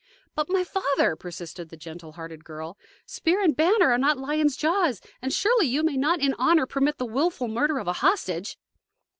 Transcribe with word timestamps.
"But, 0.33 0.49
my 0.49 0.63
father," 0.63 1.15
persisted 1.15 1.69
the 1.69 1.77
gentle 1.77 2.13
hearted 2.13 2.43
girl, 2.43 2.75
"spear 3.05 3.43
and 3.43 3.55
banner 3.55 3.91
are 3.91 3.99
not 3.99 4.17
lions' 4.17 4.57
jaws. 4.57 4.99
And 5.21 5.31
surely 5.31 5.67
you 5.67 5.83
may 5.83 5.95
not 5.95 6.19
in 6.19 6.33
honor 6.39 6.65
permit 6.65 6.97
the 6.97 7.05
wilful 7.05 7.47
murder 7.47 7.77
of 7.77 7.87
a 7.87 7.93
hostage." 8.01 8.57